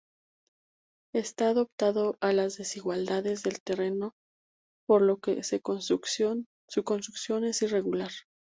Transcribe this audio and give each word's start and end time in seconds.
Está 1.13 1.49
adaptado 1.49 2.17
a 2.21 2.33
las 2.33 2.57
desigualdades 2.57 3.43
del 3.43 3.61
terreno 3.61 4.13
por 4.87 5.03
lo 5.03 5.19
que 5.19 5.43
su 5.43 5.61
construcción 5.61 7.43
es 7.43 7.61
irregular. 7.61 8.09